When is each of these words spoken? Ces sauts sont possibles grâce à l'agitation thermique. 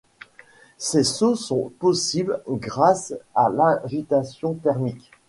Ces 0.79 1.03
sauts 1.03 1.35
sont 1.35 1.71
possibles 1.77 2.41
grâce 2.49 3.13
à 3.35 3.49
l'agitation 3.49 4.55
thermique. 4.55 5.11